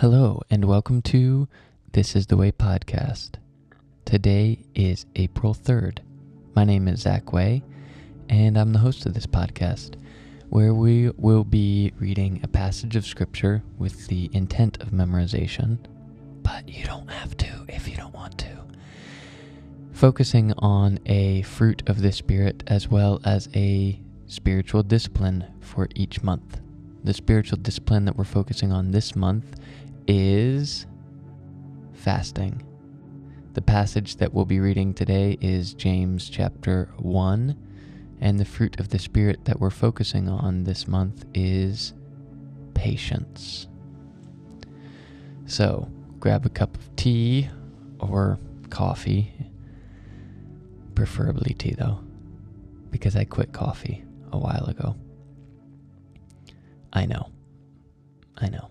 Hello, 0.00 0.42
and 0.50 0.66
welcome 0.66 1.00
to 1.00 1.48
This 1.92 2.14
is 2.14 2.26
the 2.26 2.36
Way 2.36 2.52
podcast. 2.52 3.36
Today 4.04 4.62
is 4.74 5.06
April 5.16 5.54
3rd. 5.54 6.00
My 6.54 6.64
name 6.64 6.86
is 6.86 7.00
Zach 7.00 7.32
Way, 7.32 7.62
and 8.28 8.58
I'm 8.58 8.74
the 8.74 8.80
host 8.80 9.06
of 9.06 9.14
this 9.14 9.24
podcast, 9.24 9.94
where 10.50 10.74
we 10.74 11.08
will 11.16 11.44
be 11.44 11.94
reading 11.98 12.40
a 12.42 12.46
passage 12.46 12.94
of 12.94 13.06
Scripture 13.06 13.62
with 13.78 14.06
the 14.08 14.28
intent 14.34 14.82
of 14.82 14.90
memorization, 14.90 15.78
but 16.42 16.68
you 16.68 16.84
don't 16.84 17.10
have 17.10 17.34
to 17.38 17.64
if 17.66 17.88
you 17.88 17.96
don't 17.96 18.12
want 18.12 18.36
to. 18.40 18.66
Focusing 19.92 20.52
on 20.58 20.98
a 21.06 21.40
fruit 21.40 21.82
of 21.88 22.02
the 22.02 22.12
Spirit 22.12 22.62
as 22.66 22.86
well 22.86 23.18
as 23.24 23.48
a 23.54 23.98
spiritual 24.26 24.82
discipline 24.82 25.46
for 25.62 25.88
each 25.94 26.22
month. 26.22 26.60
The 27.02 27.14
spiritual 27.14 27.58
discipline 27.58 28.04
that 28.04 28.16
we're 28.16 28.24
focusing 28.24 28.72
on 28.72 28.90
this 28.90 29.14
month 29.16 29.56
is 30.06 30.86
fasting. 31.92 32.62
The 33.54 33.62
passage 33.62 34.16
that 34.16 34.32
we'll 34.34 34.44
be 34.44 34.60
reading 34.60 34.92
today 34.92 35.38
is 35.40 35.74
James 35.74 36.28
chapter 36.28 36.90
1, 36.98 37.56
and 38.20 38.38
the 38.38 38.44
fruit 38.44 38.78
of 38.78 38.90
the 38.90 38.98
Spirit 38.98 39.44
that 39.46 39.60
we're 39.60 39.70
focusing 39.70 40.28
on 40.28 40.64
this 40.64 40.86
month 40.86 41.24
is 41.34 41.94
patience. 42.74 43.68
So, 45.46 45.90
grab 46.20 46.44
a 46.44 46.50
cup 46.50 46.76
of 46.76 46.94
tea 46.96 47.48
or 47.98 48.38
coffee, 48.70 49.32
preferably 50.94 51.54
tea 51.54 51.74
though, 51.78 52.00
because 52.90 53.16
I 53.16 53.24
quit 53.24 53.52
coffee 53.52 54.04
a 54.32 54.38
while 54.38 54.66
ago. 54.66 54.96
I 56.92 57.06
know. 57.06 57.30
I 58.36 58.48
know. 58.48 58.70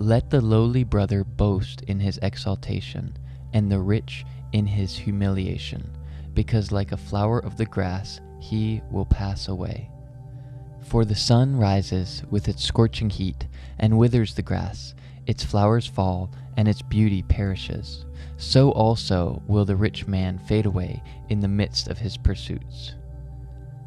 Let 0.00 0.30
the 0.30 0.40
lowly 0.40 0.82
brother 0.82 1.24
boast 1.24 1.82
in 1.82 2.00
his 2.00 2.18
exaltation, 2.22 3.18
and 3.52 3.70
the 3.70 3.80
rich 3.80 4.24
in 4.50 4.66
his 4.66 4.96
humiliation, 4.96 5.94
because 6.32 6.72
like 6.72 6.92
a 6.92 6.96
flower 6.96 7.38
of 7.38 7.58
the 7.58 7.66
grass 7.66 8.18
he 8.38 8.80
will 8.90 9.04
pass 9.04 9.46
away. 9.46 9.90
For 10.80 11.04
the 11.04 11.14
sun 11.14 11.54
rises 11.54 12.22
with 12.30 12.48
its 12.48 12.64
scorching 12.64 13.10
heat, 13.10 13.46
and 13.78 13.98
withers 13.98 14.32
the 14.32 14.40
grass, 14.40 14.94
its 15.26 15.44
flowers 15.44 15.86
fall, 15.86 16.30
and 16.56 16.66
its 16.66 16.80
beauty 16.80 17.22
perishes. 17.22 18.06
So 18.38 18.70
also 18.70 19.42
will 19.46 19.66
the 19.66 19.76
rich 19.76 20.06
man 20.06 20.38
fade 20.38 20.64
away 20.64 21.02
in 21.28 21.40
the 21.40 21.48
midst 21.48 21.88
of 21.88 21.98
his 21.98 22.16
pursuits. 22.16 22.94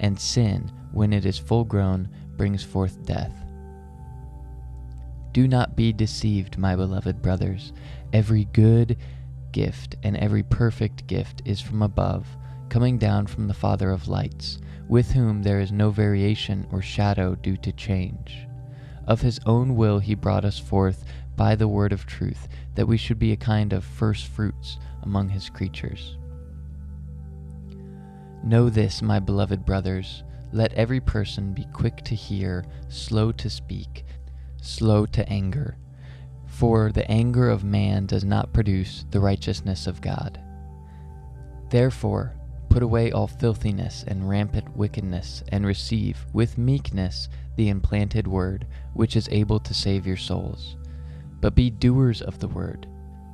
and 0.00 0.18
sin, 0.18 0.70
when 0.92 1.12
it 1.12 1.24
is 1.24 1.38
full 1.38 1.64
grown, 1.64 2.08
brings 2.36 2.62
forth 2.62 3.04
death. 3.04 3.32
Do 5.32 5.46
not 5.46 5.76
be 5.76 5.92
deceived, 5.92 6.56
my 6.56 6.76
beloved 6.76 7.20
brothers. 7.20 7.72
Every 8.12 8.44
good 8.46 8.96
gift 9.52 9.96
and 10.02 10.16
every 10.16 10.42
perfect 10.42 11.06
gift 11.06 11.42
is 11.44 11.60
from 11.60 11.82
above, 11.82 12.26
coming 12.68 12.98
down 12.98 13.26
from 13.26 13.46
the 13.46 13.54
Father 13.54 13.90
of 13.90 14.08
lights, 14.08 14.58
with 14.88 15.12
whom 15.12 15.42
there 15.42 15.60
is 15.60 15.72
no 15.72 15.90
variation 15.90 16.66
or 16.72 16.80
shadow 16.80 17.34
due 17.34 17.56
to 17.58 17.72
change. 17.72 18.46
Of 19.06 19.20
his 19.20 19.38
own 19.46 19.76
will 19.76 19.98
he 19.98 20.14
brought 20.14 20.44
us 20.44 20.58
forth 20.58 21.04
by 21.36 21.54
the 21.54 21.68
word 21.68 21.92
of 21.92 22.06
truth, 22.06 22.48
that 22.74 22.88
we 22.88 22.96
should 22.96 23.18
be 23.18 23.32
a 23.32 23.36
kind 23.36 23.72
of 23.72 23.84
first 23.84 24.26
fruits 24.26 24.78
among 25.02 25.28
his 25.28 25.50
creatures. 25.50 26.16
Know 28.46 28.70
this, 28.70 29.02
my 29.02 29.18
beloved 29.18 29.66
brothers. 29.66 30.22
Let 30.52 30.72
every 30.74 31.00
person 31.00 31.52
be 31.52 31.66
quick 31.72 32.04
to 32.04 32.14
hear, 32.14 32.64
slow 32.88 33.32
to 33.32 33.50
speak, 33.50 34.04
slow 34.62 35.04
to 35.06 35.28
anger. 35.28 35.76
For 36.46 36.92
the 36.92 37.10
anger 37.10 37.50
of 37.50 37.64
man 37.64 38.06
does 38.06 38.22
not 38.22 38.52
produce 38.52 39.04
the 39.10 39.18
righteousness 39.18 39.88
of 39.88 40.00
God. 40.00 40.40
Therefore, 41.70 42.36
put 42.68 42.84
away 42.84 43.10
all 43.10 43.26
filthiness 43.26 44.04
and 44.06 44.28
rampant 44.28 44.76
wickedness, 44.76 45.42
and 45.48 45.66
receive 45.66 46.24
with 46.32 46.56
meekness 46.56 47.28
the 47.56 47.68
implanted 47.68 48.28
word, 48.28 48.64
which 48.94 49.16
is 49.16 49.28
able 49.32 49.58
to 49.58 49.74
save 49.74 50.06
your 50.06 50.16
souls. 50.16 50.76
But 51.40 51.56
be 51.56 51.68
doers 51.68 52.22
of 52.22 52.38
the 52.38 52.46
word, 52.46 52.86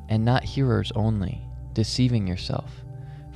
and 0.08 0.24
not 0.24 0.42
hearers 0.42 0.90
only, 0.94 1.42
deceiving 1.74 2.26
yourself. 2.26 2.82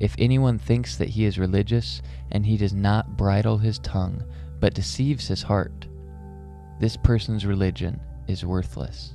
If 0.00 0.14
anyone 0.18 0.58
thinks 0.58 0.96
that 0.96 1.10
he 1.10 1.24
is 1.24 1.38
religious 1.38 2.02
and 2.30 2.44
he 2.44 2.56
does 2.56 2.72
not 2.72 3.16
bridle 3.16 3.58
his 3.58 3.78
tongue, 3.80 4.24
but 4.60 4.74
deceives 4.74 5.28
his 5.28 5.42
heart, 5.42 5.86
this 6.80 6.96
person's 6.96 7.46
religion 7.46 8.00
is 8.26 8.44
worthless. 8.44 9.14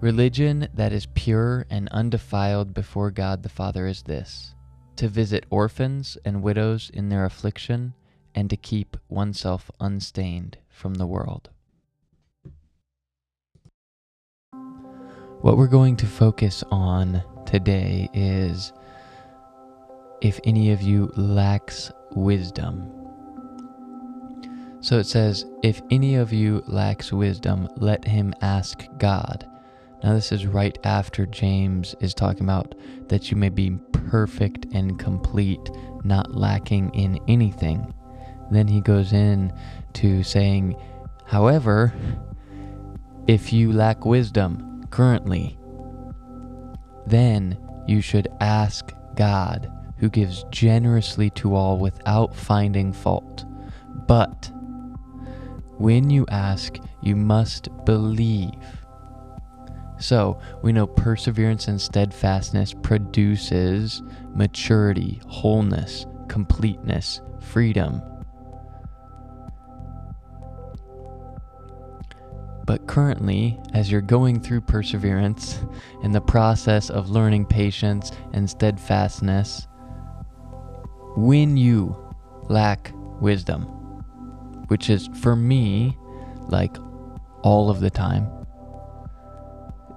Religion 0.00 0.68
that 0.74 0.92
is 0.92 1.06
pure 1.14 1.66
and 1.70 1.88
undefiled 1.88 2.74
before 2.74 3.10
God 3.10 3.42
the 3.42 3.48
Father 3.48 3.86
is 3.86 4.02
this 4.02 4.54
to 4.96 5.08
visit 5.08 5.46
orphans 5.50 6.16
and 6.24 6.42
widows 6.42 6.90
in 6.94 7.08
their 7.08 7.24
affliction, 7.24 7.94
and 8.34 8.48
to 8.50 8.56
keep 8.56 8.96
oneself 9.08 9.70
unstained 9.80 10.58
from 10.68 10.94
the 10.94 11.06
world. 11.06 11.50
What 15.40 15.56
we're 15.56 15.66
going 15.66 15.96
to 15.96 16.06
focus 16.06 16.64
on 16.70 17.22
today 17.44 18.08
is 18.12 18.72
if 20.24 20.40
any 20.44 20.72
of 20.72 20.80
you 20.80 21.12
lacks 21.16 21.92
wisdom. 22.12 22.90
So 24.80 24.98
it 24.98 25.04
says, 25.04 25.44
if 25.62 25.82
any 25.90 26.14
of 26.14 26.32
you 26.32 26.64
lacks 26.66 27.12
wisdom, 27.12 27.68
let 27.76 28.06
him 28.06 28.32
ask 28.40 28.86
God. 28.96 29.46
Now, 30.02 30.14
this 30.14 30.32
is 30.32 30.46
right 30.46 30.78
after 30.82 31.26
James 31.26 31.94
is 32.00 32.14
talking 32.14 32.44
about 32.44 32.74
that 33.08 33.30
you 33.30 33.36
may 33.36 33.50
be 33.50 33.78
perfect 33.92 34.66
and 34.72 34.98
complete, 34.98 35.70
not 36.04 36.34
lacking 36.34 36.94
in 36.94 37.20
anything. 37.28 37.92
Then 38.50 38.66
he 38.66 38.80
goes 38.80 39.12
in 39.12 39.52
to 39.94 40.22
saying, 40.22 40.74
however, 41.26 41.92
if 43.26 43.52
you 43.52 43.72
lack 43.72 44.06
wisdom 44.06 44.86
currently, 44.90 45.58
then 47.06 47.58
you 47.86 48.00
should 48.00 48.28
ask 48.40 48.90
God, 49.16 49.70
who 50.04 50.10
gives 50.10 50.44
generously 50.50 51.30
to 51.30 51.54
all 51.54 51.78
without 51.78 52.36
finding 52.36 52.92
fault. 52.92 53.46
But 54.06 54.50
when 55.78 56.10
you 56.10 56.26
ask, 56.28 56.76
you 57.00 57.16
must 57.16 57.70
believe. 57.86 58.52
So, 59.98 60.38
we 60.62 60.72
know 60.72 60.86
perseverance 60.86 61.68
and 61.68 61.80
steadfastness 61.80 62.74
produces 62.74 64.02
maturity, 64.34 65.22
wholeness, 65.26 66.04
completeness, 66.28 67.22
freedom. 67.40 68.02
But 72.66 72.86
currently, 72.86 73.58
as 73.72 73.90
you're 73.90 74.02
going 74.02 74.40
through 74.40 74.60
perseverance 74.60 75.64
in 76.02 76.12
the 76.12 76.20
process 76.20 76.90
of 76.90 77.08
learning 77.08 77.46
patience 77.46 78.12
and 78.34 78.50
steadfastness, 78.50 79.66
when 81.16 81.56
you 81.56 81.96
lack 82.48 82.92
wisdom, 83.20 83.62
which 84.68 84.90
is 84.90 85.08
for 85.20 85.36
me 85.36 85.96
like 86.48 86.76
all 87.42 87.70
of 87.70 87.80
the 87.80 87.90
time, 87.90 88.28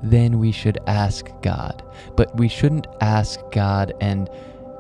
then 0.04 0.40
we 0.40 0.52
should 0.52 0.78
ask 0.88 1.28
God. 1.42 1.84
But 2.16 2.36
we 2.38 2.48
shouldn't 2.48 2.88
ask 3.02 3.40
God 3.52 3.94
and 4.00 4.30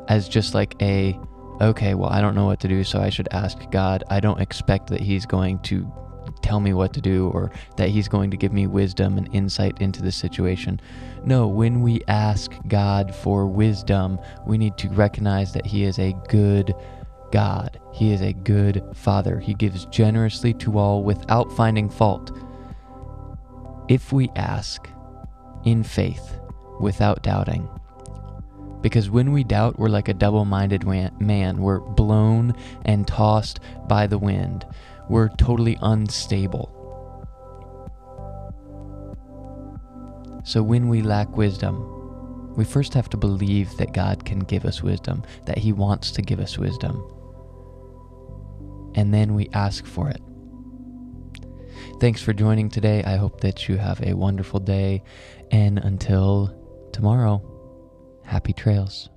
as 0.07 0.29
just 0.29 0.53
like 0.53 0.75
a, 0.81 1.19
okay, 1.59 1.93
well, 1.95 2.09
I 2.09 2.21
don't 2.21 2.35
know 2.35 2.45
what 2.45 2.59
to 2.61 2.67
do, 2.67 2.83
so 2.83 2.99
I 2.99 3.09
should 3.09 3.27
ask 3.31 3.57
God. 3.71 4.03
I 4.09 4.19
don't 4.19 4.39
expect 4.39 4.87
that 4.87 5.01
He's 5.01 5.25
going 5.25 5.59
to 5.63 5.91
tell 6.41 6.59
me 6.59 6.73
what 6.73 6.93
to 6.93 7.01
do 7.01 7.29
or 7.29 7.51
that 7.77 7.89
He's 7.89 8.07
going 8.07 8.31
to 8.31 8.37
give 8.37 8.53
me 8.53 8.67
wisdom 8.67 9.17
and 9.17 9.33
insight 9.33 9.81
into 9.81 10.01
the 10.01 10.11
situation. 10.11 10.79
No, 11.23 11.47
when 11.47 11.81
we 11.81 12.01
ask 12.07 12.51
God 12.67 13.13
for 13.13 13.45
wisdom, 13.45 14.19
we 14.45 14.57
need 14.57 14.77
to 14.77 14.89
recognize 14.89 15.53
that 15.53 15.65
He 15.65 15.83
is 15.83 15.99
a 15.99 16.13
good 16.27 16.73
God. 17.31 17.79
He 17.93 18.13
is 18.13 18.21
a 18.21 18.33
good 18.33 18.83
Father. 18.93 19.39
He 19.39 19.53
gives 19.53 19.85
generously 19.85 20.53
to 20.55 20.77
all 20.77 21.03
without 21.03 21.51
finding 21.51 21.89
fault. 21.89 22.31
If 23.89 24.11
we 24.11 24.29
ask 24.35 24.89
in 25.65 25.83
faith 25.83 26.39
without 26.79 27.23
doubting, 27.23 27.67
because 28.81 29.09
when 29.09 29.31
we 29.31 29.43
doubt, 29.43 29.79
we're 29.79 29.89
like 29.89 30.07
a 30.07 30.13
double 30.13 30.45
minded 30.45 30.85
man. 30.85 31.57
We're 31.57 31.79
blown 31.79 32.53
and 32.85 33.07
tossed 33.07 33.59
by 33.87 34.07
the 34.07 34.19
wind. 34.19 34.65
We're 35.09 35.29
totally 35.29 35.77
unstable. 35.81 36.73
So 40.43 40.63
when 40.63 40.87
we 40.87 41.01
lack 41.01 41.35
wisdom, 41.35 42.55
we 42.55 42.63
first 42.63 42.93
have 42.93 43.09
to 43.09 43.17
believe 43.17 43.75
that 43.77 43.93
God 43.93 44.25
can 44.25 44.39
give 44.39 44.65
us 44.65 44.81
wisdom, 44.81 45.23
that 45.45 45.57
He 45.57 45.73
wants 45.73 46.11
to 46.11 46.21
give 46.21 46.39
us 46.39 46.57
wisdom. 46.57 47.03
And 48.95 49.13
then 49.13 49.35
we 49.35 49.49
ask 49.53 49.85
for 49.85 50.09
it. 50.09 50.21
Thanks 51.99 52.21
for 52.21 52.33
joining 52.33 52.69
today. 52.69 53.03
I 53.03 53.15
hope 53.15 53.41
that 53.41 53.67
you 53.67 53.77
have 53.77 54.01
a 54.01 54.13
wonderful 54.13 54.59
day. 54.59 55.03
And 55.51 55.77
until 55.79 56.53
tomorrow, 56.91 57.41
happy 58.23 58.53
trails. 58.53 59.09